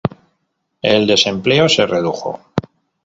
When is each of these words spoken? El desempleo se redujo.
El 0.81 1.05
desempleo 1.05 1.69
se 1.69 1.85
redujo. 1.85 2.41